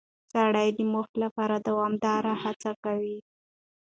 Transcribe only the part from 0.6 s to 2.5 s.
د موخې لپاره دوامداره